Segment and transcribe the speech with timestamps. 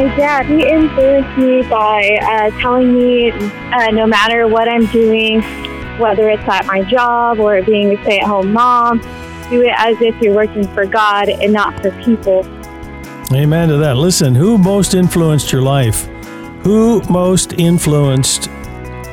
[0.00, 5.42] my dad, he influenced me by uh, telling me uh, no matter what I'm doing,
[5.98, 9.00] whether it's at my job or being a stay at home mom,
[9.50, 12.46] do it as if you're working for God and not for people.
[13.32, 13.96] Amen to that.
[13.96, 16.06] Listen, who most influenced your life?
[16.62, 18.48] Who most influenced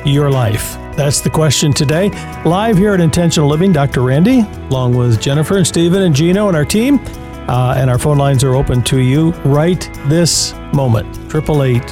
[0.06, 0.74] your life?
[0.96, 2.08] That's the question today.
[2.44, 4.00] Live here at Intentional Living, Dr.
[4.00, 6.98] Randy, along with Jennifer and Stephen and Gino and our team.
[7.48, 11.08] Uh, and our phone lines are open to you right this moment.
[11.34, 11.82] 888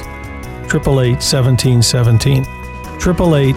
[0.65, 2.43] 888 1717.
[2.43, 3.55] 888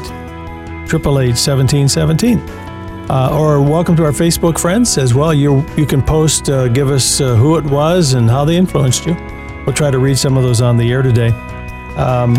[0.89, 2.39] 888 1717.
[3.11, 5.35] Uh, or welcome to our Facebook friends as well.
[5.35, 9.05] You you can post, uh, give us uh, who it was and how they influenced
[9.05, 9.15] you.
[9.67, 11.31] We'll try to read some of those on the air today.
[11.97, 12.35] Um,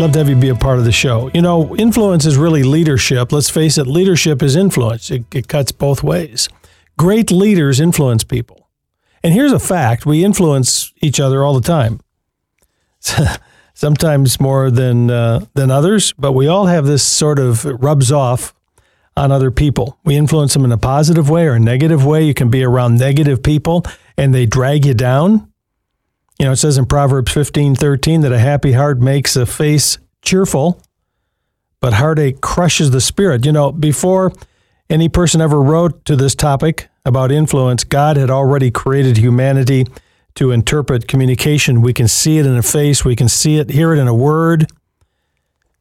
[0.00, 1.30] love to have you be a part of the show.
[1.34, 3.32] You know, influence is really leadership.
[3.32, 5.10] Let's face it, leadership is influence.
[5.10, 6.48] It, it cuts both ways.
[7.00, 8.68] Great leaders influence people.
[9.24, 11.98] And here's a fact we influence each other all the time.
[13.72, 18.54] Sometimes more than, uh, than others, but we all have this sort of rubs off
[19.16, 19.98] on other people.
[20.04, 22.24] We influence them in a positive way or a negative way.
[22.24, 23.86] You can be around negative people
[24.18, 25.50] and they drag you down.
[26.38, 29.96] You know, it says in Proverbs 15 13 that a happy heart makes a face
[30.20, 30.82] cheerful,
[31.80, 33.46] but heartache crushes the spirit.
[33.46, 34.34] You know, before
[34.90, 39.86] any person ever wrote to this topic about influence, God had already created humanity
[40.34, 41.80] to interpret communication.
[41.80, 44.14] We can see it in a face, we can see it, hear it in a
[44.14, 44.66] word,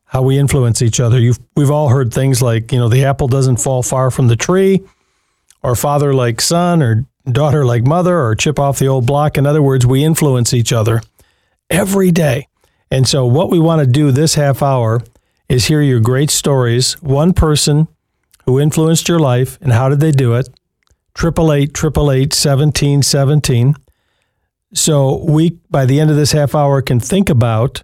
[0.06, 1.20] how we influence each other.
[1.20, 4.36] You've, we've all heard things like, you know, the apple doesn't fall far from the
[4.36, 4.82] tree,
[5.62, 9.38] or father like son, or daughter like mother, or chip off the old block.
[9.38, 11.02] In other words, we influence each other
[11.70, 12.48] every day.
[12.90, 15.02] And so, what we want to do this half hour
[15.48, 17.88] is hear your great stories, one person
[18.46, 20.50] who influenced your life and how did they do it?
[21.14, 23.76] Triple eight, triple eight, seventeen, seventeen.
[24.74, 27.84] So we, by the end of this half hour, can think about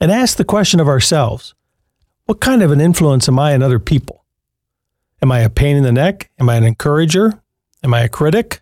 [0.00, 1.54] and ask the question of ourselves:
[2.26, 4.24] What kind of an influence am I on other people?
[5.22, 6.30] Am I a pain in the neck?
[6.38, 7.40] Am I an encourager?
[7.82, 8.60] Am I a critic?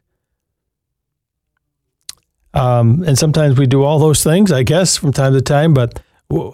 [2.55, 5.75] Um, and sometimes we do all those things, I guess, from time to time.
[5.75, 6.01] But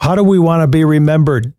[0.01, 1.53] how do we want to be remembered?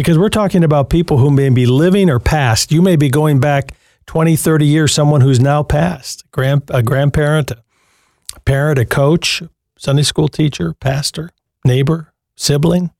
[0.00, 2.72] Because we're talking about people who may be living or past.
[2.72, 3.74] You may be going back
[4.06, 9.42] 20, 30 years, someone who's now passed, grand, a grandparent, a parent, a coach,
[9.76, 11.28] Sunday school teacher, pastor,
[11.66, 12.92] neighbor, sibling.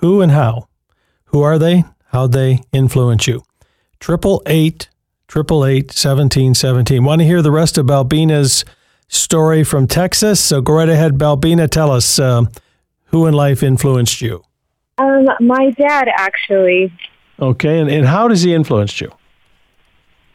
[0.00, 0.68] Who and how?
[1.28, 1.84] Who are they?
[2.08, 3.42] How they influence you?
[3.98, 4.90] Triple eight,
[5.28, 7.04] triple eight, seventeen, seventeen.
[7.04, 8.66] Want to hear the rest of Balbina's
[9.08, 10.40] story from Texas?
[10.40, 11.70] So go right ahead, Balbina.
[11.70, 12.42] Tell us uh,
[13.06, 14.42] who in life influenced you.
[14.98, 16.92] Um, my dad, actually.
[17.38, 19.10] Okay, and, and how does he influence you?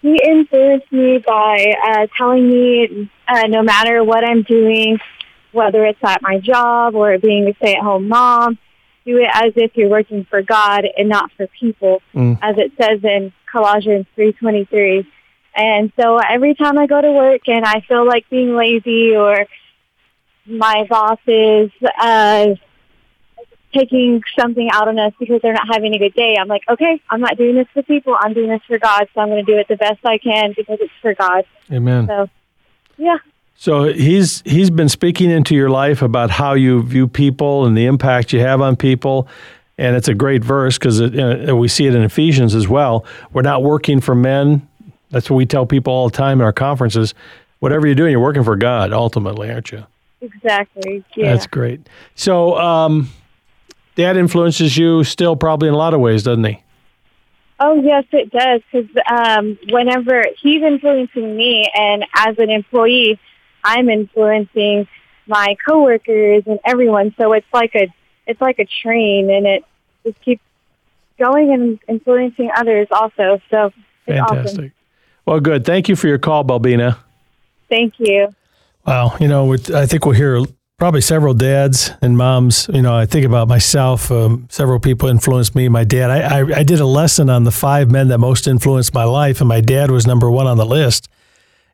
[0.01, 4.99] He influenced me by uh, telling me uh, no matter what I'm doing,
[5.51, 8.57] whether it's at my job or being a stay-at-home mom,
[9.05, 12.37] do it as if you're working for God and not for people, mm.
[12.41, 15.05] as it says in Colossians 3.23.
[15.55, 19.45] And so every time I go to work and I feel like being lazy or
[20.45, 22.55] my boss is uh,
[23.73, 26.35] taking something out on us because they're not having a good day.
[26.39, 28.15] I'm like, okay, I'm not doing this for people.
[28.19, 29.07] I'm doing this for God.
[29.13, 31.45] So I'm going to do it the best I can because it's for God.
[31.71, 32.07] Amen.
[32.07, 32.29] So,
[32.97, 33.17] yeah.
[33.55, 37.85] So he's he's been speaking into your life about how you view people and the
[37.85, 39.27] impact you have on people,
[39.77, 43.05] and it's a great verse because we see it in Ephesians as well.
[43.33, 44.67] We're not working for men.
[45.11, 47.13] That's what we tell people all the time in our conferences.
[47.59, 49.85] Whatever you're doing, you're working for God ultimately, aren't you?
[50.21, 51.03] Exactly.
[51.15, 51.33] Yeah.
[51.33, 51.87] That's great.
[52.15, 53.09] So, um,
[53.95, 56.63] dad influences you still probably in a lot of ways, doesn't he?
[57.59, 58.61] Oh yes, it does.
[58.71, 63.19] Because um, whenever he's influencing me, and as an employee,
[63.63, 64.87] I'm influencing
[65.27, 67.13] my coworkers and everyone.
[67.19, 67.87] So it's like a
[68.25, 69.63] it's like a train, and it
[70.03, 70.41] just keeps
[71.19, 73.39] going and influencing others also.
[73.51, 73.71] So
[74.07, 74.45] fantastic.
[74.45, 74.71] Awesome.
[75.25, 75.63] Well, good.
[75.63, 76.97] Thank you for your call, Balbina.
[77.69, 78.29] Thank you.
[78.85, 80.41] Wow, you know, I think we'll hear
[80.81, 82.67] probably several dads and moms.
[82.73, 84.11] You know, I think about myself.
[84.11, 85.69] Um, several people influenced me.
[85.69, 86.09] My dad.
[86.09, 89.41] I, I, I did a lesson on the five men that most influenced my life,
[89.41, 91.07] and my dad was number one on the list.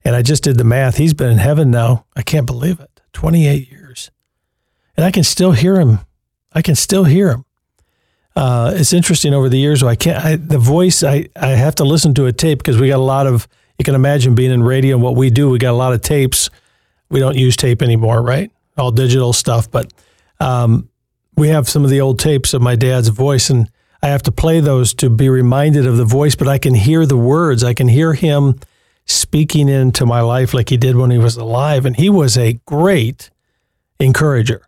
[0.03, 0.97] And I just did the math.
[0.97, 2.03] He's been in heaven now.
[2.17, 2.99] I can't believe it.
[3.13, 4.11] Twenty eight years,
[4.97, 5.99] and I can still hear him.
[6.51, 7.45] I can still hear him.
[8.35, 9.83] Uh, it's interesting over the years.
[9.83, 10.21] I can't.
[10.21, 11.01] I, the voice.
[11.01, 13.47] I I have to listen to a tape because we got a lot of.
[13.79, 15.49] You can imagine being in radio and what we do.
[15.49, 16.49] We got a lot of tapes.
[17.09, 18.51] We don't use tape anymore, right?
[18.77, 19.91] All digital stuff, but
[20.39, 20.89] um,
[21.35, 23.69] we have some of the old tapes of my dad's voice, and
[24.01, 26.35] I have to play those to be reminded of the voice.
[26.35, 27.63] But I can hear the words.
[27.63, 28.59] I can hear him
[29.07, 31.85] speaking into my life like he did when he was alive.
[31.85, 33.29] And he was a great
[33.99, 34.67] encourager,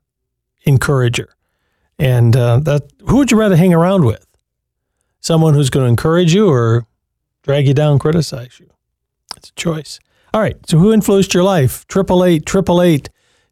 [0.63, 1.29] encourager.
[1.99, 4.25] And uh, that who would you rather hang around with?
[5.19, 6.87] Someone who's going to encourage you or
[7.43, 8.69] drag you down, criticize you?
[9.35, 9.99] It's a choice.
[10.33, 10.57] All right.
[10.67, 11.85] So who influenced your life?
[11.87, 13.09] Triple eight, triple eight,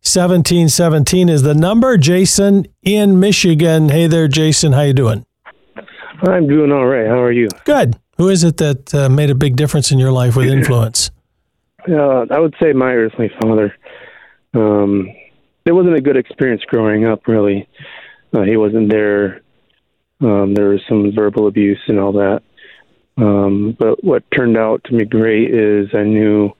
[0.07, 1.97] seventeen seventeen is the number.
[1.97, 3.89] Jason in Michigan.
[3.89, 4.73] Hey there, Jason.
[4.73, 5.25] How you doing?
[6.23, 7.07] I'm doing all right.
[7.07, 7.47] How are you?
[7.65, 7.95] Good.
[8.17, 11.11] Who is it that uh, made a big difference in your life with influence?
[11.87, 13.75] Uh, I would say my earthly father.
[14.53, 15.09] Um,
[15.65, 17.67] it wasn't a good experience growing up, really.
[18.33, 19.41] Uh, he wasn't there.
[20.21, 22.41] Um, there was some verbal abuse and all that.
[23.17, 26.51] Um, but what turned out to be great is I knew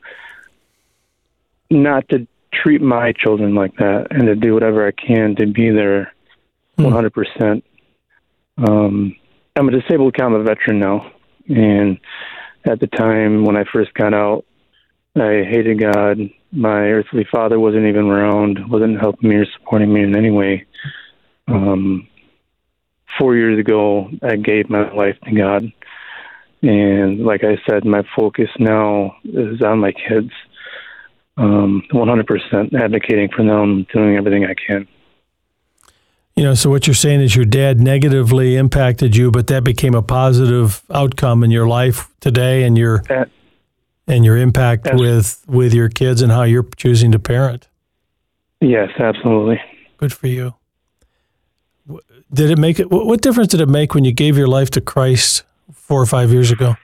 [1.70, 5.70] not to treat my children like that and to do whatever I can to be
[5.70, 6.14] there
[6.78, 7.64] 100%.
[8.58, 9.16] Um,
[9.56, 11.12] I'm a disabled combat veteran now.
[11.48, 12.00] And
[12.66, 14.46] at the time when I first got out,
[15.16, 16.20] I hated God.
[16.52, 20.66] My earthly father wasn't even around, wasn't helping me or supporting me in any way.
[21.48, 22.08] Um,
[23.18, 25.72] four years ago, I gave my life to God.
[26.62, 30.32] And like I said, my focus now is on my kids.
[31.38, 34.88] Um, 100% advocating for them, doing everything I can.
[36.36, 39.96] You know, so what you're saying is your dad negatively impacted you, but that became
[39.96, 43.30] a positive outcome in your life today, and your that,
[44.08, 47.68] and your impact with with your kids and how you're choosing to parent.
[48.62, 49.60] Yes, absolutely.
[49.98, 50.54] Good for you.
[52.32, 52.92] Did it make it?
[52.92, 55.44] What difference did it make when you gave your life to Christ
[55.74, 56.76] four or five years ago?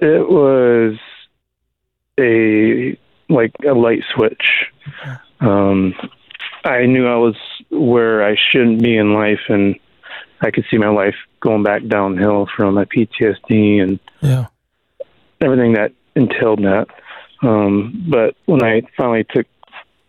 [0.00, 0.96] It was
[2.18, 2.96] a
[3.28, 4.66] like a light switch.
[5.40, 5.94] Um,
[6.64, 7.36] I knew I was
[7.70, 9.78] where I shouldn't be in life, and
[10.40, 14.46] I could see my life going back downhill from my PTSD and yeah.
[15.40, 16.86] everything that entailed that.
[17.42, 19.46] Um, but when I finally took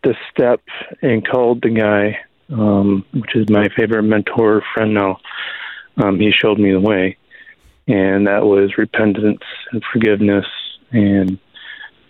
[0.03, 0.61] the step
[1.01, 2.19] and called the guy,
[2.51, 5.19] um, which is my favorite mentor friend now,
[5.97, 7.17] um, he showed me the way,
[7.87, 10.45] and that was repentance and forgiveness
[10.91, 11.37] and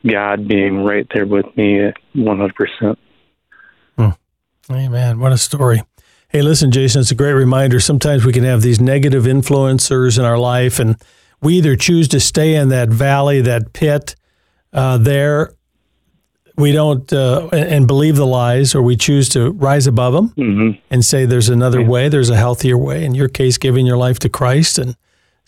[0.07, 2.97] God being right there with me at 100%.
[4.71, 5.19] Amen.
[5.19, 5.81] What a story.
[6.27, 7.79] Hey, listen, Jason, it's a great reminder.
[7.79, 10.95] Sometimes we can have these negative influencers in our life, and
[11.41, 14.15] we either choose to stay in that valley, that pit
[14.71, 15.53] uh, there.
[16.55, 20.79] We don't uh, and believe the lies, or we choose to rise above them mm-hmm.
[20.91, 21.87] and say there's another yeah.
[21.87, 23.05] way, there's a healthier way.
[23.05, 24.95] In your case, giving your life to Christ and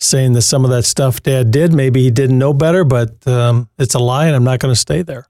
[0.02, 3.68] saying that some of that stuff Dad did, maybe he didn't know better, but um,
[3.78, 5.26] it's a lie, and I'm not going to stay there.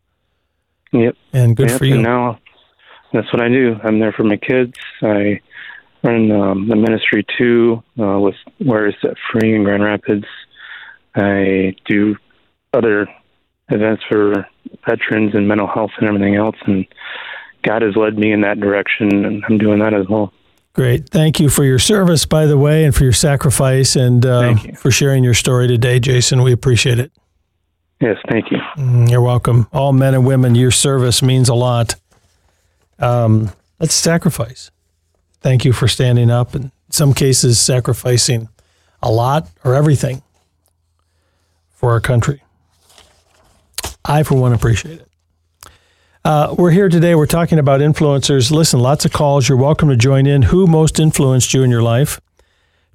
[0.93, 1.17] Yep.
[1.33, 1.79] And good yep.
[1.79, 1.95] for you.
[1.95, 2.39] And now
[3.13, 3.77] that's what I do.
[3.83, 4.75] I'm there for my kids.
[5.03, 5.41] I
[6.03, 10.27] run um, the ministry too uh, with Where is Set Free in Grand Rapids.
[11.15, 12.17] I do
[12.73, 13.09] other
[13.69, 14.47] events for
[14.87, 16.57] veterans and mental health and everything else.
[16.67, 16.87] And
[17.63, 20.33] God has led me in that direction, and I'm doing that as well.
[20.75, 21.11] Great.
[21.11, 24.75] Thank you for your service, by the way, and for your sacrifice and uh, you.
[24.75, 26.43] for sharing your story today, Jason.
[26.43, 27.13] We appreciate it.
[28.01, 28.59] Yes, thank you.
[28.79, 29.69] Mm, you're welcome.
[29.73, 31.95] All men and women, your service means a lot.
[32.99, 34.71] Um, that's sacrifice.
[35.41, 38.49] Thank you for standing up and in some cases sacrificing
[39.03, 40.23] a lot or everything
[41.71, 42.43] for our country.
[44.05, 45.09] I, for one, appreciate it.
[46.25, 47.17] Uh, we're here today.
[47.17, 48.53] We're talking about influencers.
[48.53, 49.49] Listen, lots of calls.
[49.49, 50.43] You're welcome to join in.
[50.43, 52.21] Who most influenced you in your life?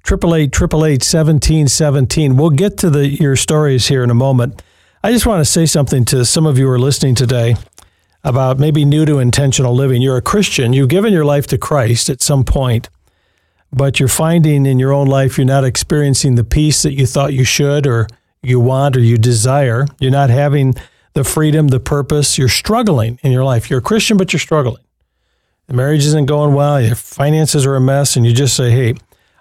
[0.02, 2.38] Triple eight, triple eight, seventeen, seventeen.
[2.38, 4.62] We'll get to the your stories here in a moment.
[5.04, 7.56] I just want to say something to some of you who are listening today
[8.24, 10.00] about maybe new to intentional living.
[10.00, 12.88] You're a Christian, you've given your life to Christ at some point,
[13.70, 17.34] but you're finding in your own life you're not experiencing the peace that you thought
[17.34, 18.08] you should or
[18.42, 19.86] you want or you desire.
[20.00, 20.74] You're not having
[21.18, 22.38] the freedom, the purpose.
[22.38, 23.68] You're struggling in your life.
[23.68, 24.84] You're a Christian, but you're struggling.
[25.66, 28.94] The marriage isn't going well, your finances are a mess, and you just say, hey,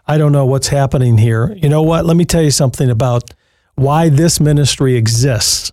[0.08, 1.54] I don't know what's happening here.
[1.54, 2.04] You know what?
[2.04, 3.30] Let me tell you something about
[3.76, 5.72] why this ministry exists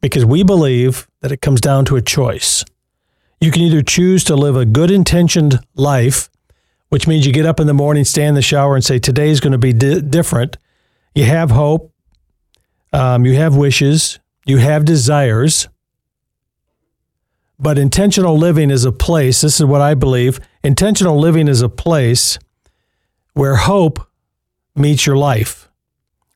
[0.00, 2.64] because we believe that it comes down to a choice.
[3.40, 6.30] You can either choose to live a good intentioned life,
[6.90, 9.30] which means you get up in the morning, stand in the shower, and say, Today
[9.30, 10.58] is going to be di- different.
[11.12, 11.92] You have hope,
[12.92, 15.68] um, you have wishes, you have desires.
[17.58, 21.68] But intentional living is a place, this is what I believe intentional living is a
[21.68, 22.38] place
[23.34, 24.00] where hope
[24.74, 25.68] meets your life,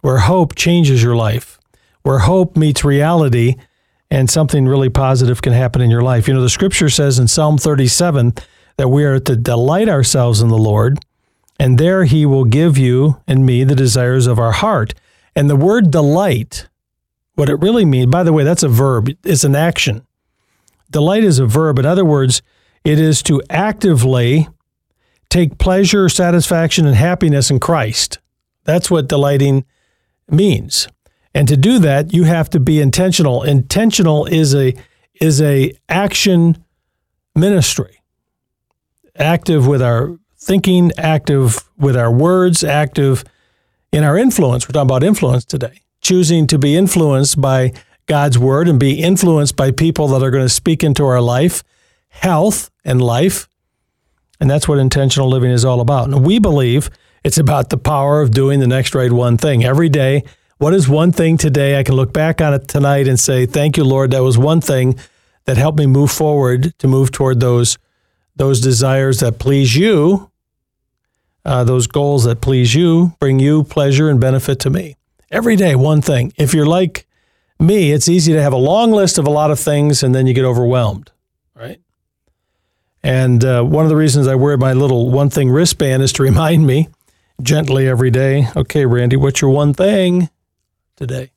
[0.02, 1.60] where hope changes your life
[2.02, 3.56] where hope meets reality
[4.10, 6.26] and something really positive can happen in your life.
[6.26, 8.34] You know, the scripture says in Psalm 37
[8.76, 10.98] that we are to delight ourselves in the Lord,
[11.58, 14.94] and there he will give you and me the desires of our heart.
[15.36, 16.68] And the word delight
[17.34, 20.06] What it really means, by the way, that's a verb, it's an action.
[20.90, 21.78] Delight is a verb.
[21.78, 22.42] In other words,
[22.84, 24.48] it is to actively
[25.28, 28.18] take pleasure, satisfaction, and happiness in Christ.
[28.64, 29.64] That's what delighting
[30.28, 30.88] means.
[31.34, 33.42] And to do that, you have to be intentional.
[33.42, 34.74] Intentional is a
[35.20, 36.64] is a action
[37.36, 38.02] ministry.
[39.16, 43.22] Active with our thinking, active with our words, active
[43.92, 44.66] in our influence.
[44.66, 45.82] We're talking about influence today.
[46.00, 47.72] Choosing to be influenced by
[48.06, 51.62] God's word and be influenced by people that are going to speak into our life,
[52.08, 53.48] health and life.
[54.40, 56.08] And that's what intentional living is all about.
[56.08, 56.90] And we believe
[57.22, 60.24] it's about the power of doing the next right one thing every day
[60.60, 63.78] what is one thing today I can look back on it tonight and say, "Thank
[63.78, 64.10] you, Lord.
[64.10, 64.94] That was one thing
[65.46, 67.78] that helped me move forward to move toward those
[68.36, 70.30] those desires that please you,
[71.46, 74.96] uh, those goals that please you, bring you pleasure and benefit to me."
[75.30, 76.32] Every day, one thing.
[76.36, 77.06] If you're like
[77.58, 80.26] me, it's easy to have a long list of a lot of things and then
[80.26, 81.12] you get overwhelmed,
[81.54, 81.80] right?
[83.02, 86.22] And uh, one of the reasons I wear my little one thing wristband is to
[86.22, 86.88] remind me
[87.42, 90.28] gently every day, okay, Randy, what's your one thing?
[91.00, 91.30] today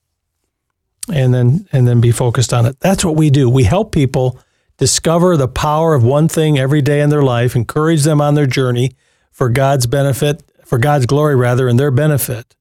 [1.09, 4.37] and then and then be focused on it that's what we do we help people
[4.77, 8.45] discover the power of one thing every day in their life encourage them on their
[8.45, 8.91] journey
[9.31, 12.55] for god's benefit for god's glory rather and their benefit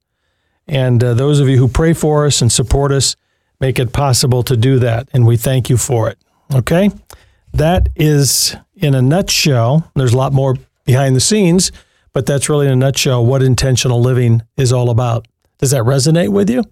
[0.66, 3.16] and uh, those of you who pray for us and support us
[3.60, 6.18] make it possible to do that and we thank you for it.
[6.54, 6.90] Okay?
[7.52, 11.70] That is in a nutshell there's a lot more behind the scenes
[12.12, 15.26] but that's really in a nutshell what intentional living is all about.
[15.58, 16.64] Does that resonate with you?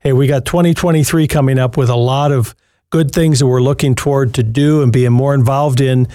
[0.00, 2.54] Hey, we got 2023 coming up with a lot of
[2.90, 6.06] good things that we're looking toward to do and being more involved in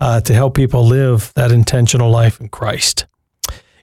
[0.00, 3.06] uh, to help people live that intentional life in Christ.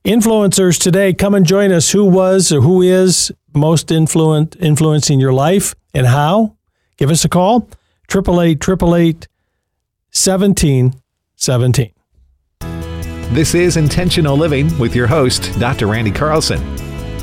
[0.06, 1.92] Influencers today, come and join us.
[1.92, 6.58] Who was or who is most influent, influencing your life and how?
[6.98, 7.70] Give us a call,
[8.14, 9.30] 888
[10.12, 11.92] 1717.
[13.34, 15.88] This is Intentional Living with your host, Dr.
[15.88, 16.62] Randy Carlson.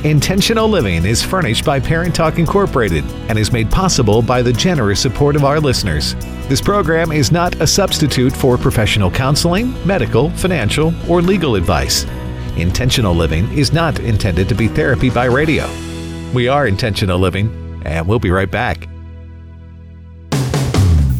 [0.02, 5.00] Intentional Living is furnished by Parent Talk Incorporated and is made possible by the generous
[5.00, 6.14] support of our listeners.
[6.48, 12.06] This program is not a substitute for professional counseling, medical, financial, or legal advice.
[12.56, 15.68] Intentional Living is not intended to be therapy by radio.
[16.34, 18.89] We are Intentional Living, and we'll be right back.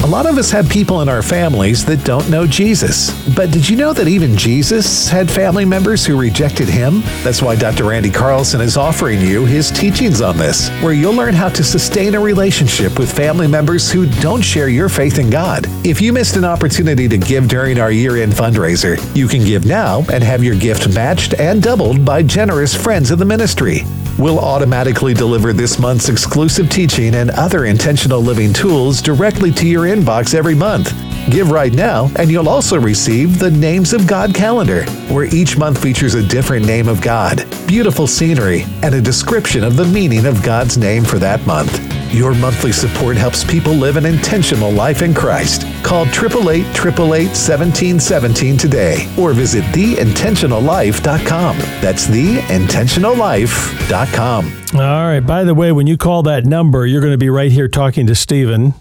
[0.03, 3.11] A lot of us have people in our families that don't know Jesus.
[3.37, 7.03] But did you know that even Jesus had family members who rejected him?
[7.23, 7.85] That's why Dr.
[7.85, 12.15] Randy Carlson is offering you his teachings on this, where you'll learn how to sustain
[12.15, 15.67] a relationship with family members who don't share your faith in God.
[15.85, 19.67] If you missed an opportunity to give during our year end fundraiser, you can give
[19.67, 23.83] now and have your gift matched and doubled by generous friends of the ministry.
[24.19, 29.85] We'll automatically deliver this month's exclusive teaching and other intentional living tools directly to your
[29.85, 31.10] inbox every month.
[31.31, 35.81] Give right now, and you'll also receive the Names of God calendar, where each month
[35.81, 40.43] features a different name of God, beautiful scenery, and a description of the meaning of
[40.43, 41.79] God's name for that month.
[42.13, 45.63] Your monthly support helps people live an intentional life in Christ.
[45.85, 51.59] Call 888 1717 today or visit theintentionallife.com.
[51.81, 54.53] That's theintentionallife.com.
[54.75, 55.21] All right.
[55.21, 58.09] By the way, when you call that number, you're going to be right here talking
[58.09, 58.75] to Stephen.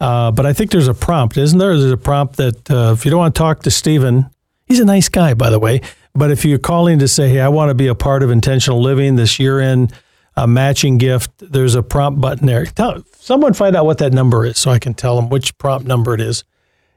[0.00, 1.76] Uh, but I think there's a prompt, isn't there?
[1.78, 4.30] There's a prompt that uh, if you don't want to talk to Stephen,
[4.66, 5.80] he's a nice guy, by the way.
[6.14, 8.80] But if you're calling to say, hey, I want to be a part of intentional
[8.80, 9.90] living this year in
[10.34, 12.66] a matching gift, there's a prompt button there.
[12.66, 15.86] Tell, someone find out what that number is so I can tell them which prompt
[15.86, 16.44] number it is.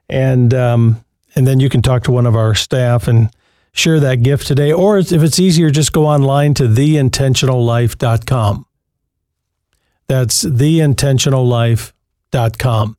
[0.10, 1.04] And, um,
[1.36, 3.30] and then you can talk to one of our staff and
[3.72, 4.74] share that gift today.
[4.74, 8.66] Or if it's easier, just go online to theintentionallife.com.
[10.08, 11.94] That's theintentionallife.com
[12.58, 12.98] com.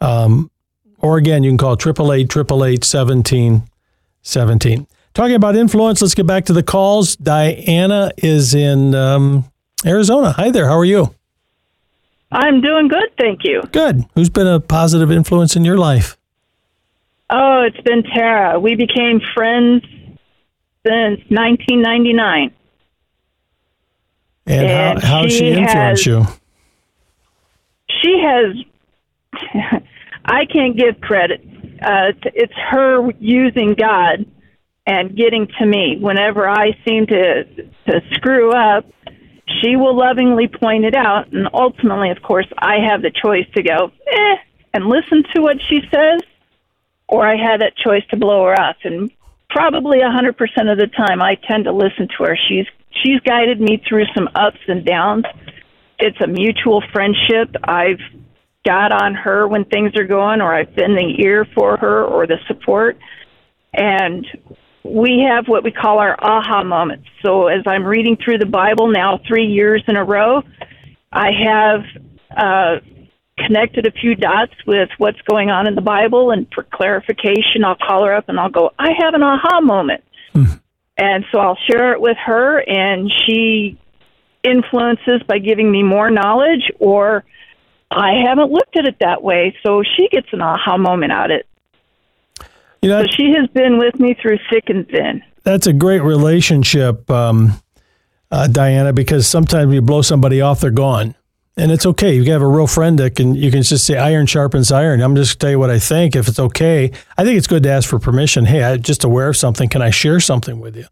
[0.00, 0.50] Um,
[0.98, 4.86] or again, you can call 888 1717.
[5.12, 7.16] Talking about influence, let's get back to the calls.
[7.16, 9.50] Diana is in um,
[9.84, 10.32] Arizona.
[10.32, 10.68] Hi there.
[10.68, 11.14] How are you?
[12.32, 13.60] I'm doing good, thank you.
[13.72, 14.04] Good.
[14.14, 16.16] Who's been a positive influence in your life?
[17.28, 18.60] Oh, it's been Tara.
[18.60, 19.82] We became friends
[20.86, 22.52] since 1999.
[24.46, 26.24] And, and how, how she, she influenced has, you?
[28.02, 28.56] She has
[30.24, 31.40] I can't give credit.
[31.82, 34.26] Uh, it's her using God
[34.86, 35.98] and getting to me.
[36.00, 38.86] Whenever I seem to to screw up,
[39.60, 43.62] she will lovingly point it out, and ultimately, of course, I have the choice to
[43.62, 44.36] go eh
[44.72, 46.20] and listen to what she says,
[47.08, 48.76] or I have that choice to blow her off.
[48.84, 49.10] And
[49.48, 52.36] probably a hundred percent of the time, I tend to listen to her.
[52.48, 52.66] She's
[53.02, 55.24] she's guided me through some ups and downs
[56.00, 57.54] it's a mutual friendship.
[57.62, 58.00] I've
[58.64, 62.26] got on her when things are going, or I've been the ear for her or
[62.26, 62.98] the support.
[63.72, 64.26] And
[64.84, 67.06] we have what we call our aha moments.
[67.24, 70.42] So as I'm reading through the Bible now three years in a row,
[71.12, 71.80] I have
[72.36, 72.76] uh,
[73.38, 77.76] connected a few dots with what's going on in the Bible, and for clarification, I'll
[77.76, 80.04] call her up and I'll go, I have an aha moment.
[80.96, 83.78] And so I'll share it with her, and she
[84.44, 87.24] influences by giving me more knowledge, or
[87.90, 91.38] I haven't looked at it that way, so she gets an aha moment out of
[91.40, 91.46] it.
[92.82, 95.22] You know, So she has been with me through thick and thin.
[95.42, 97.60] that's a great relationship, um,
[98.30, 101.14] uh, Diana, because sometimes you blow somebody off, they're gone.
[101.56, 102.14] And it's okay.
[102.14, 105.02] You can have a real friend that can, you can just say, iron sharpens iron.
[105.02, 106.16] I'm just going to tell you what I think.
[106.16, 108.46] If it's okay, I think it's good to ask for permission.
[108.46, 109.68] Hey, I'm just aware of something.
[109.68, 110.86] Can I share something with you?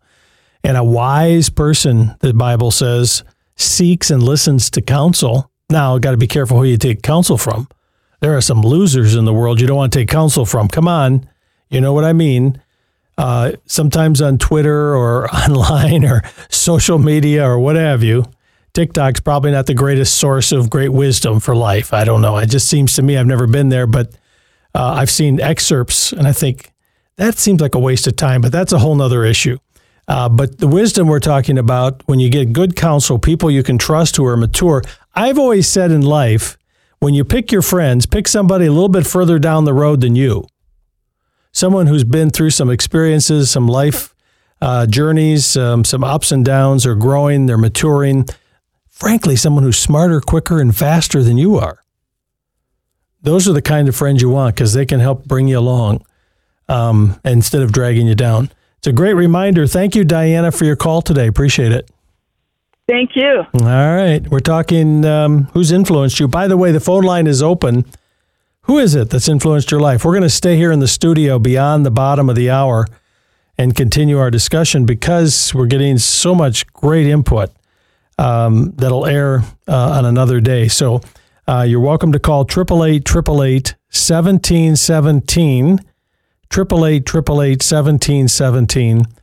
[0.65, 3.23] And a wise person, the Bible says,
[3.57, 5.51] seeks and listens to counsel.
[5.71, 7.69] Now, got to be careful who you take counsel from.
[8.21, 10.69] There are some losers in the world you don't want to take counsel from.
[10.69, 11.29] Come on.
[11.69, 12.63] You know what I mean?
[13.19, 18.25] Uh, sometimes on Twitter or online or social media or what have you,
[18.73, 21.93] TikTok's probably not the greatest source of great wisdom for life.
[21.93, 22.39] I don't know.
[22.39, 24.13] It just seems to me, I've never been there, but
[24.75, 26.73] uh, I've seen excerpts and I think
[27.17, 29.59] that seems like a waste of time, but that's a whole nother issue.
[30.07, 33.77] Uh, but the wisdom we're talking about, when you get good counsel, people you can
[33.77, 34.83] trust who are mature,
[35.19, 36.57] I've always said in life,
[37.01, 40.15] when you pick your friends, pick somebody a little bit further down the road than
[40.17, 40.47] you
[41.59, 44.15] someone who's been through some experiences, some life
[44.61, 48.25] uh, journeys, um, some ups and downs, are growing, they're maturing.
[48.89, 51.83] Frankly, someone who's smarter, quicker, and faster than you are.
[53.23, 56.05] Those are the kind of friends you want because they can help bring you along
[56.69, 58.51] um, instead of dragging you down.
[58.79, 59.67] It's a great reminder.
[59.67, 61.27] Thank you, Diana, for your call today.
[61.27, 61.91] Appreciate it.
[62.89, 63.45] Thank you.
[63.53, 64.27] All right.
[64.31, 66.27] We're talking um, who's influenced you.
[66.27, 67.85] By the way, the phone line is open.
[68.63, 70.05] Who is it that's influenced your life?
[70.05, 72.87] We're going to stay here in the studio beyond the bottom of the hour
[73.59, 77.51] and continue our discussion because we're getting so much great input
[78.17, 80.69] um, that'll air uh, on another day.
[80.69, 81.03] So
[81.47, 85.81] uh, you're welcome to call 888 888 1717.
[86.51, 89.18] 888 888 1717.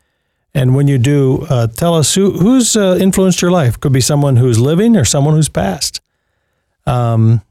[0.55, 3.77] And when you do, uh, tell us who, who's uh, influenced your life.
[3.77, 5.99] Could be someone who's living or someone who's passed.
[6.87, 7.41] Um,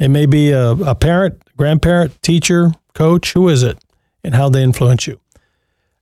[0.00, 3.34] it may be a, a parent, grandparent, teacher, coach.
[3.34, 3.78] Who is it,
[4.24, 5.20] and how they influence you?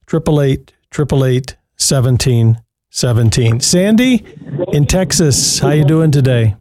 [0.07, 3.61] Triple eight, triple eight, seventeen, seventeen.
[3.61, 4.25] Sandy
[4.73, 6.57] in Texas, how you doing today?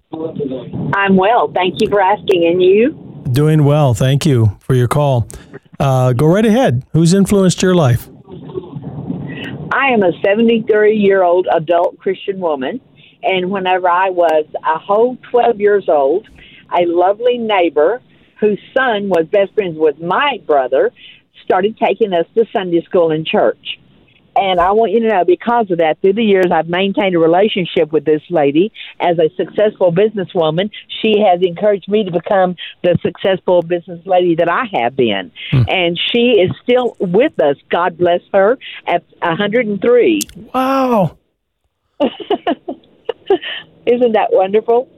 [0.93, 1.49] I'm well.
[1.54, 2.45] Thank you for asking.
[2.45, 3.23] And you?
[3.32, 3.93] Doing well.
[3.93, 5.30] Thank you for your call.
[5.80, 6.84] Uh, go right ahead.
[6.91, 8.10] Who's influenced your life?
[9.72, 12.82] I am a 73 year old adult Christian woman.
[13.22, 16.28] And whenever I was a whole 12 years old,
[16.76, 18.02] a lovely neighbor
[18.40, 20.92] whose son was best friends with my brother
[21.44, 23.79] started taking us to Sunday school and church.
[24.39, 27.19] And I want you to know, because of that, through the years, I've maintained a
[27.19, 30.71] relationship with this lady as a successful businesswoman.
[31.02, 35.32] She has encouraged me to become the successful business lady that I have been.
[35.52, 40.21] And she is still with us, God bless her, at 103.
[40.54, 41.17] Wow,
[43.86, 44.89] Isn't that wonderful?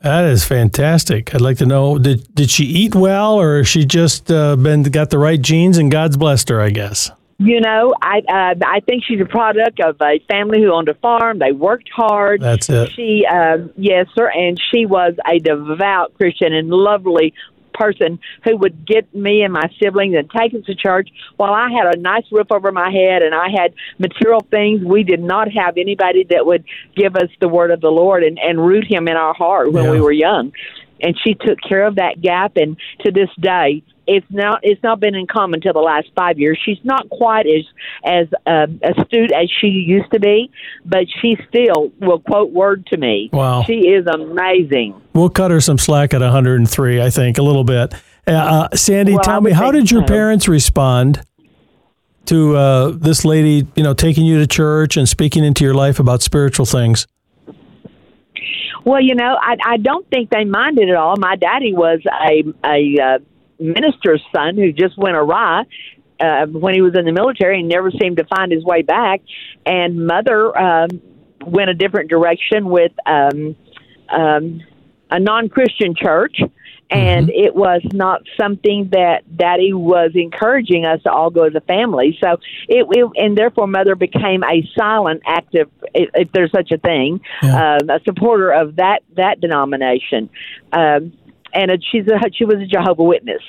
[0.00, 1.34] that is fantastic.
[1.34, 4.82] I'd like to know did did she eat well, or has she just uh, been
[4.84, 6.60] got the right genes and God's blessed her?
[6.60, 7.10] I guess.
[7.38, 10.94] You know, I uh, I think she's a product of a family who owned a
[10.94, 11.38] farm.
[11.38, 12.40] They worked hard.
[12.40, 12.92] That's it.
[12.92, 17.34] She, um, yes, sir, and she was a devout Christian and lovely
[17.74, 21.68] person who would get me and my siblings and take us to church while I
[21.70, 24.82] had a nice roof over my head and I had material things.
[24.82, 26.64] We did not have anybody that would
[26.96, 29.84] give us the word of the Lord and, and root him in our heart when
[29.84, 29.90] Yeah.
[29.90, 30.52] we were young.
[31.00, 35.00] And she took care of that gap and to this day it's not it's not
[35.00, 36.58] been in common until the last five years.
[36.64, 37.64] She's not quite as
[38.04, 40.50] as um, astute as she used to be,
[40.84, 43.30] but she still will quote word to me.
[43.32, 43.64] Wow.
[43.64, 45.00] She is amazing.
[45.12, 47.94] We'll cut her some slack at 103, I think, a little bit.
[48.26, 50.06] Uh, uh, Sandy, Well, tell me, how did your so.
[50.06, 51.22] parents respond
[52.26, 55.98] to uh, this lady, you know, taking you to church and speaking into your life
[55.98, 57.06] about spiritual things?
[58.86, 61.16] Well, you know, I I don't think they minded at all.
[61.18, 63.18] My daddy was a a uh,
[63.58, 65.64] minister's son who just went awry
[66.20, 69.22] uh, when he was in the military and never seemed to find his way back.
[69.66, 70.88] And mother um,
[71.44, 73.56] went a different direction with um,
[74.08, 74.62] um,
[75.10, 76.38] a non Christian church.
[76.90, 81.60] And it was not something that Daddy was encouraging us to all go as a
[81.60, 82.16] family.
[82.22, 87.20] So it, it and therefore Mother became a silent, active, if, there's such a thing,
[87.42, 87.78] Yeah.
[87.80, 90.30] um, a supporter of that that denomination.
[90.72, 91.12] Um,
[91.54, 93.42] and a, she's a, she was a Jehovah Witness,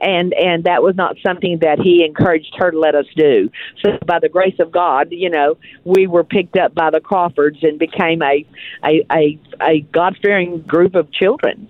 [0.00, 3.50] and and that was not something that he encouraged her to let us do.
[3.82, 7.58] So by the grace of God, you know, we were picked up by the Crawfords
[7.62, 8.44] and became a
[8.84, 11.68] a a, a God fearing group of children.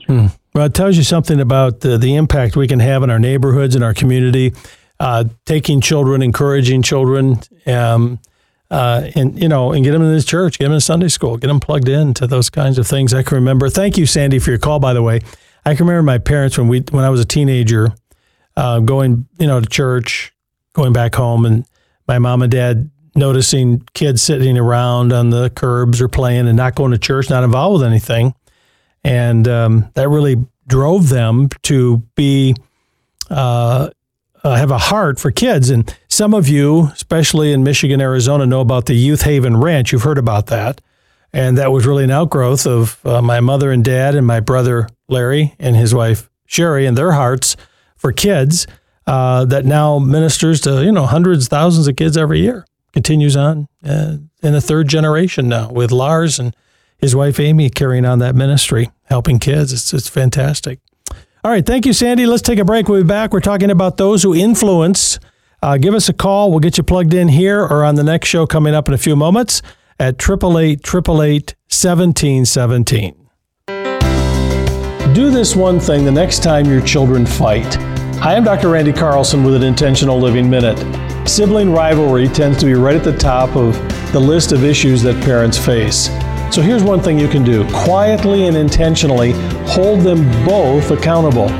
[0.55, 3.75] Well, it tells you something about the, the impact we can have in our neighborhoods,
[3.75, 4.55] and our community,
[5.01, 8.21] uh, taking children, encouraging children, um,
[8.71, 11.37] uh, and you know, and get them in this church, get them in Sunday school,
[11.37, 13.13] get them plugged in to those kinds of things.
[13.13, 13.69] I can remember.
[13.69, 14.79] Thank you, Sandy, for your call.
[14.79, 15.23] By the way,
[15.67, 17.93] I can remember my parents when we when I was a teenager,
[18.57, 20.33] uh, going you know to church,
[20.73, 21.67] going back home, and
[22.07, 26.77] my mom and dad noticing kids sitting around on the curbs or playing and not
[26.77, 28.35] going to church, not involved with anything
[29.05, 32.55] and um, that really drove them to be
[33.31, 33.91] uh,
[34.43, 35.71] uh, have a heart for kids.
[35.71, 39.93] And some of you, especially in Michigan, Arizona, know about the Youth Haven Ranch.
[39.93, 40.81] You've heard about that,
[41.33, 44.89] and that was really an outgrowth of uh, my mother and dad and my brother
[45.09, 47.57] Larry and his wife Sherry and their hearts
[47.97, 48.67] for kids.
[49.07, 52.65] Uh, that now ministers to you know hundreds, thousands of kids every year.
[52.93, 56.55] Continues on uh, in the third generation now with Lars and
[57.05, 59.73] his wife Amy carrying on that ministry, helping kids.
[59.73, 60.81] It's it's fantastic.
[61.45, 62.25] All right, thank you, Sandy.
[62.25, 62.89] Let's take a break.
[62.89, 63.33] We'll be back.
[63.33, 65.21] We're talking about those who influence.
[65.63, 66.51] Uh, give us a call.
[66.51, 68.99] We'll get you plugged in here or on the next show coming up in a
[68.99, 69.61] few moments
[69.99, 73.15] at 888 888 1717.
[75.15, 77.75] Do this one thing the next time your children fight.
[78.17, 78.71] Hi, I'm Dr.
[78.71, 80.79] Randy Carlson with an Intentional Living Minute.
[81.29, 83.75] Sibling rivalry tends to be right at the top of
[84.13, 86.09] the list of issues that parents face.
[86.55, 89.33] So here's one thing you can do quietly and intentionally
[89.67, 91.51] hold them both accountable.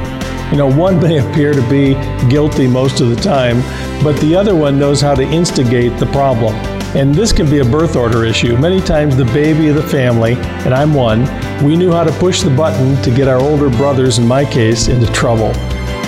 [0.53, 1.95] You know, one may appear to be
[2.29, 3.61] guilty most of the time,
[4.05, 6.55] but the other one knows how to instigate the problem.
[6.95, 8.57] And this can be a birth order issue.
[8.57, 11.23] Many times, the baby of the family, and I'm one,
[11.65, 14.87] we knew how to push the button to get our older brothers, in my case,
[14.87, 15.53] into trouble.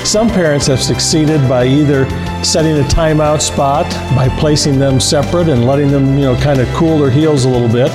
[0.05, 2.09] Some parents have succeeded by either
[2.45, 6.69] setting a timeout spot, by placing them separate and letting them, you know, kind of
[6.69, 7.91] cool their heels a little bit.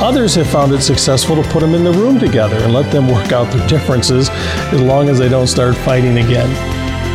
[0.00, 3.08] Others have found it successful to put them in the room together and let them
[3.08, 6.48] work out their differences as long as they don't start fighting again.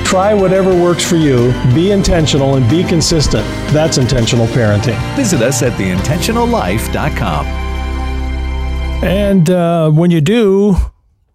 [0.06, 3.46] Try whatever works for you, be intentional, and be consistent.
[3.72, 5.00] That's intentional parenting.
[5.16, 7.46] Visit us at theintentionallife.com.
[9.04, 10.76] And uh, when you do,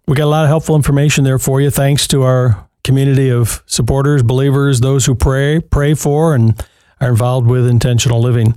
[0.07, 1.71] we got a lot of helpful information there for you.
[1.71, 6.63] Thanks to our community of supporters, believers, those who pray, pray for, and
[7.01, 8.55] are involved with intentional living.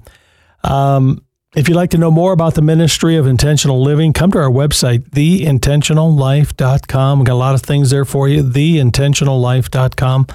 [0.62, 1.24] Um,
[1.54, 4.50] if you'd like to know more about the ministry of intentional living, come to our
[4.50, 7.18] website, theintentionallife.com.
[7.18, 10.26] We've got a lot of things there for you, theintentionallife.com.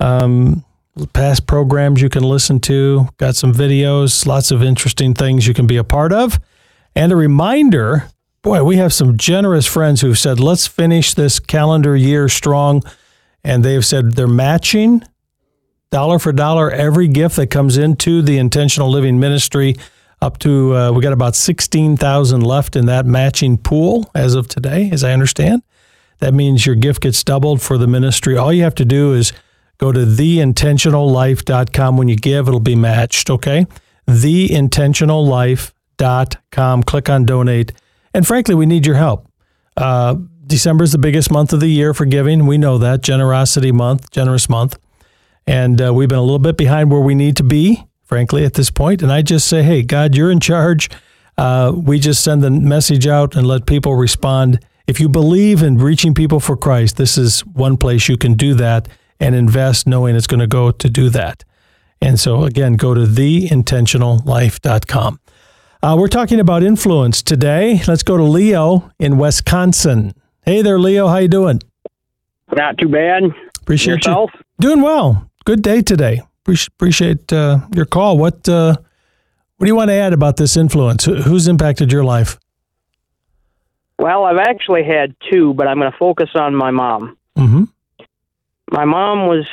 [0.00, 0.64] Um,
[1.12, 5.66] past programs you can listen to, got some videos, lots of interesting things you can
[5.66, 6.40] be a part of.
[6.96, 8.10] And a reminder
[8.42, 12.82] boy, we have some generous friends who've said, let's finish this calendar year strong.
[13.44, 15.02] And they've said they're matching
[15.90, 19.76] dollar for dollar every gift that comes into the intentional living ministry
[20.22, 24.90] up to uh, we got about 16,000 left in that matching pool as of today
[24.92, 25.62] as I understand.
[26.18, 28.36] That means your gift gets doubled for the ministry.
[28.36, 29.32] All you have to do is
[29.78, 33.66] go to theintentionallife.com when you give it'll be matched, okay?
[34.06, 37.72] theintentionallife.com click on donate.
[38.12, 39.26] And frankly, we need your help.
[39.76, 42.46] Uh, December is the biggest month of the year for giving.
[42.46, 44.78] We know that generosity month, generous month.
[45.46, 48.52] And uh, we've been a little bit behind where we need to be, frankly, at
[48.54, 49.02] this point.
[49.02, 50.90] And I just say, hey, God, you're in charge.
[51.38, 54.58] Uh, we just send the message out and let people respond.
[54.88, 58.54] If you believe in reaching people for Christ, this is one place you can do
[58.54, 58.88] that
[59.20, 61.44] and invest knowing it's going to go to do that.
[62.02, 65.20] And so, again, go to theintentionallife.com.
[65.80, 67.80] Uh, we're talking about influence today.
[67.86, 70.14] Let's go to Leo in Wisconsin.
[70.42, 71.06] Hey there, Leo.
[71.06, 71.62] How you doing?
[72.56, 73.22] Not too bad.
[73.60, 74.32] Appreciate Yourself?
[74.34, 74.40] you.
[74.58, 75.30] Doing well.
[75.44, 76.22] Good day today.
[76.46, 78.18] Appreciate, uh, your call.
[78.18, 78.76] What uh,
[79.60, 81.04] What do you want to add about this influence?
[81.04, 82.38] Who's impacted your life?
[83.98, 87.18] Well, I've actually had two, but I'm going to focus on my mom.
[87.36, 87.64] Mm-hmm.
[88.72, 89.46] My mom was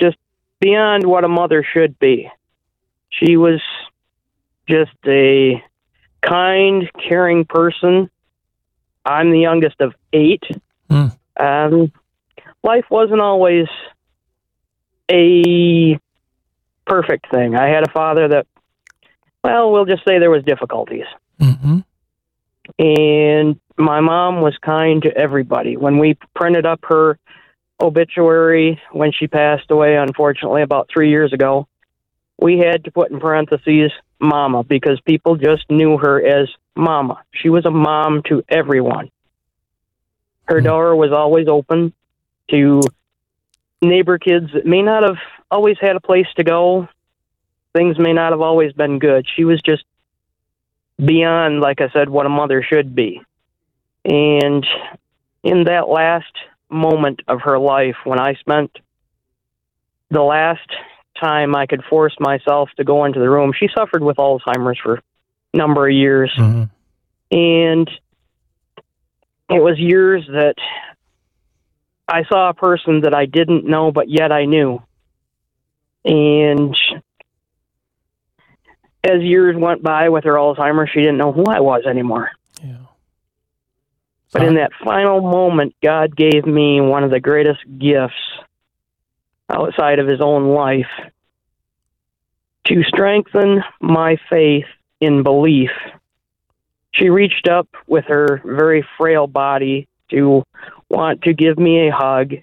[0.00, 0.16] just
[0.60, 2.30] beyond what a mother should be.
[3.08, 3.60] She was
[4.68, 5.60] just a
[6.22, 8.08] kind, caring person.
[9.04, 10.44] I'm the youngest of eight.
[10.88, 11.18] Mm.
[11.36, 11.92] Um,
[12.62, 13.66] life wasn't always
[15.10, 15.98] a
[16.86, 17.56] perfect thing.
[17.56, 18.46] I had a father that,
[19.42, 21.06] well, we'll just say there was difficulties.
[21.40, 21.78] Mm-hmm.
[22.78, 25.76] and my mom was kind to everybody.
[25.76, 27.18] When we printed up her
[27.80, 31.66] obituary when she passed away, unfortunately, about three years ago,
[32.38, 37.22] we had to put in parentheses Mama because people just knew her as Mama.
[37.32, 39.10] She was a mom to everyone.
[40.44, 41.92] Her door was always open
[42.50, 42.80] to
[43.82, 45.18] neighbor kids that may not have
[45.50, 46.88] always had a place to go.
[47.74, 49.26] Things may not have always been good.
[49.36, 49.84] She was just
[50.98, 53.22] beyond, like I said, what a mother should be.
[54.04, 54.66] And
[55.42, 56.32] in that last
[56.68, 58.76] moment of her life, when I spent
[60.10, 60.68] the last
[61.18, 64.94] time I could force myself to go into the room, she suffered with Alzheimer's for
[64.96, 66.32] a number of years.
[66.36, 66.64] Mm-hmm.
[67.36, 67.90] And
[69.48, 70.56] it was years that
[72.10, 74.82] I saw a person that I didn't know, but yet I knew.
[76.04, 76.76] And
[79.04, 82.30] as years went by with her Alzheimer's, she didn't know who I was anymore.
[82.62, 82.78] Yeah.
[84.32, 88.14] But in that final moment, God gave me one of the greatest gifts
[89.48, 90.90] outside of his own life
[92.64, 94.66] to strengthen my faith
[95.00, 95.70] in belief.
[96.92, 100.44] She reached up with her very frail body to
[100.90, 102.34] want to give me a hug.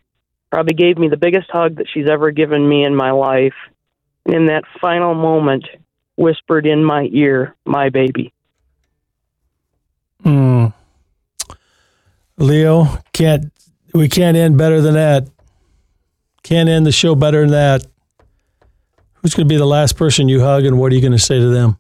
[0.51, 3.53] Probably gave me the biggest hug that she's ever given me in my life.
[4.25, 5.65] And in that final moment,
[6.15, 8.33] whispered in my ear, my baby.
[10.23, 10.73] Mm.
[12.37, 13.51] Leo, can't
[13.93, 15.29] we can't end better than that.
[16.43, 17.85] Can't end the show better than that.
[19.15, 21.19] Who's going to be the last person you hug, and what are you going to
[21.19, 21.77] say to them?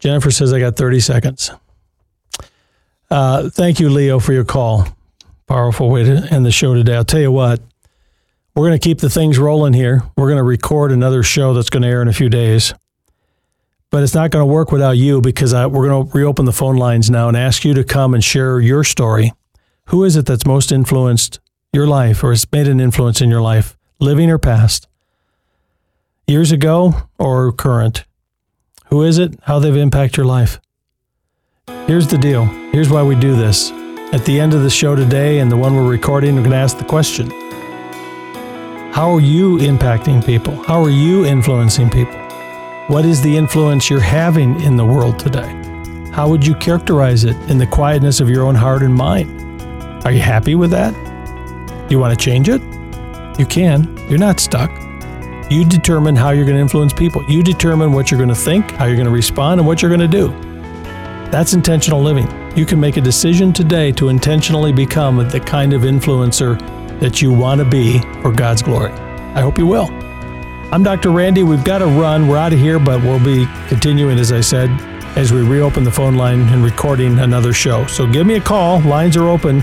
[0.00, 1.52] Jennifer says, I got 30 seconds.
[3.10, 4.86] Uh, thank you, Leo, for your call.
[5.46, 6.94] Powerful way to end the show today.
[6.94, 7.60] I'll tell you what,
[8.54, 10.02] we're going to keep the things rolling here.
[10.16, 12.72] We're going to record another show that's going to air in a few days.
[13.90, 16.52] But it's not going to work without you because I, we're going to reopen the
[16.52, 19.32] phone lines now and ask you to come and share your story.
[19.86, 21.40] Who is it that's most influenced
[21.72, 24.86] your life or has made an influence in your life, living or past?
[26.28, 28.04] Years ago or current?
[28.86, 29.40] Who is it?
[29.44, 30.60] How they've impacted your life?
[31.86, 32.46] Here's the deal.
[32.72, 33.70] Here's why we do this.
[34.12, 36.56] At the end of the show today and the one we're recording, we're going to
[36.56, 37.30] ask the question
[38.92, 40.62] How are you impacting people?
[40.64, 42.18] How are you influencing people?
[42.88, 45.48] What is the influence you're having in the world today?
[46.12, 49.62] How would you characterize it in the quietness of your own heart and mind?
[50.04, 50.92] Are you happy with that?
[51.88, 52.60] Do you want to change it?
[53.38, 53.96] You can.
[54.08, 54.70] You're not stuck.
[55.50, 57.24] You determine how you're going to influence people.
[57.28, 59.88] You determine what you're going to think, how you're going to respond, and what you're
[59.88, 60.49] going to do.
[61.30, 62.26] That's intentional living.
[62.56, 66.58] You can make a decision today to intentionally become the kind of influencer
[66.98, 68.90] that you want to be for God's glory.
[68.90, 69.88] I hope you will.
[70.72, 71.10] I'm Dr.
[71.10, 71.44] Randy.
[71.44, 72.26] We've got to run.
[72.26, 74.70] We're out of here, but we'll be continuing, as I said,
[75.16, 77.86] as we reopen the phone line and recording another show.
[77.86, 78.80] So give me a call.
[78.80, 79.60] Lines are open.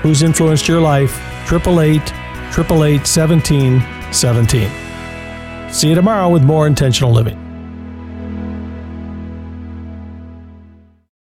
[0.00, 1.14] Who's influenced your life?
[1.52, 5.70] 888 888 1717.
[5.70, 7.41] See you tomorrow with more intentional living.